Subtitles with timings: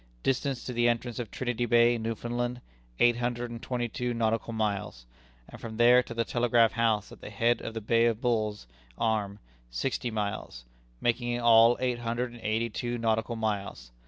[0.23, 2.59] Distance to the entrance of Trinity Bay, Newfoundland,
[2.99, 5.05] eight hundred and twenty two nautical miles,
[5.47, 8.65] and from there to the telegraph house at the head of the bay of Bull's
[8.97, 9.37] Arm,
[9.69, 10.65] sixty miles,
[11.01, 13.91] making in all eight hundred and eighty two nautical miles.